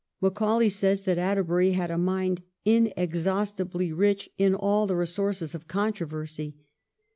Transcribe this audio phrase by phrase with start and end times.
[0.19, 6.55] Macaulay says that Atterbury had a mind' inexhaustibly rich in aU the resources of controversy.'